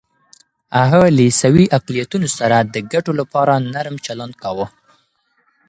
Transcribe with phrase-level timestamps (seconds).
[0.89, 4.65] هغه له عیسوي اقلیتونو سره د ګټو لپاره نرم چلند کاوه.